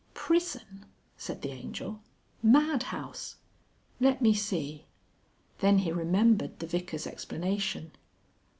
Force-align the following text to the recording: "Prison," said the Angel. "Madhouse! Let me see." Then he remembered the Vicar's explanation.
"Prison," 0.15 0.87
said 1.15 1.43
the 1.43 1.51
Angel. 1.51 2.01
"Madhouse! 2.41 3.35
Let 3.99 4.19
me 4.19 4.33
see." 4.33 4.85
Then 5.59 5.77
he 5.77 5.91
remembered 5.91 6.57
the 6.57 6.65
Vicar's 6.65 7.05
explanation. 7.05 7.91